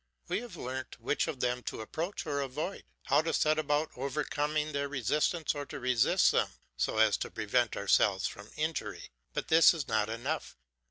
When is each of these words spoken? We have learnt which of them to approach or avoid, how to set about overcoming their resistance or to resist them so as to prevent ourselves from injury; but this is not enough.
We 0.27 0.39
have 0.39 0.55
learnt 0.55 0.99
which 0.99 1.27
of 1.27 1.41
them 1.41 1.61
to 1.65 1.81
approach 1.81 2.25
or 2.25 2.41
avoid, 2.41 2.85
how 3.03 3.21
to 3.21 3.31
set 3.31 3.59
about 3.59 3.91
overcoming 3.95 4.71
their 4.71 4.87
resistance 4.89 5.53
or 5.53 5.63
to 5.67 5.79
resist 5.79 6.31
them 6.31 6.49
so 6.75 6.97
as 6.97 7.17
to 7.17 7.29
prevent 7.29 7.77
ourselves 7.77 8.25
from 8.25 8.49
injury; 8.55 9.11
but 9.33 9.49
this 9.49 9.75
is 9.75 9.87
not 9.87 10.09
enough. 10.09 10.57